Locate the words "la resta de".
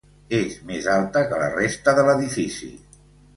1.41-2.07